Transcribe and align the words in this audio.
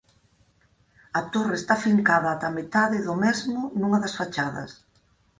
A 1.19 1.21
torre 1.33 1.55
está 1.59 1.75
fincada 1.85 2.27
ata 2.31 2.45
a 2.49 2.55
metade 2.59 2.97
do 3.07 3.15
mesmo 3.25 3.59
nunha 3.79 3.99
das 4.03 4.15
fachadas. 4.19 4.71